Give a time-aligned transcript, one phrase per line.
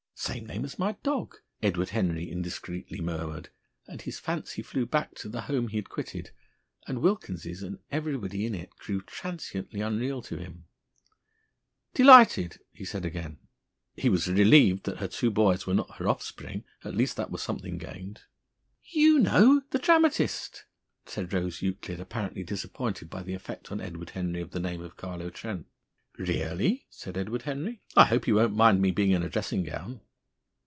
[0.23, 3.49] "Same name as my dog," Edward Henry indiscreetly murmured;
[3.87, 6.29] and his fancy flew back to the home he had quitted,
[6.85, 10.65] and Wilkins's and everybody in it grew transiently unreal to him.
[11.95, 13.39] "Delighted!" he said again.
[13.95, 16.65] He was relieved that her two boys were not her offspring.
[16.83, 18.21] That at least was something gained.
[18.91, 20.65] "You know the dramatist,"
[21.07, 24.97] said Rose Euclid, apparently disappointed by the effect on Edward Henry of the name of
[24.97, 25.65] Carlo Trent.
[26.15, 27.81] "Really!" said Edward Henry.
[27.95, 29.99] "I hope he won't mind me being in a dressing gown."